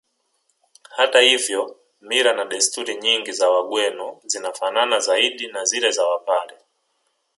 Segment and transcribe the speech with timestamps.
[0.89, 6.57] Hata hivyo mila na desturi nyingi za Wagweno zinafanana zaidi na zile za Wapare